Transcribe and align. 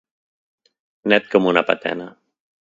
Net 1.13 1.29
com 1.35 1.51
una 1.53 1.65
patena. 1.69 2.09